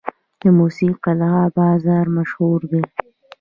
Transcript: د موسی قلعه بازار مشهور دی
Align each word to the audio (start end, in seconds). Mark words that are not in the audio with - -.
د 0.41 0.43
موسی 0.57 0.89
قلعه 1.03 1.43
بازار 1.57 2.05
مشهور 2.17 2.59
دی 2.71 2.81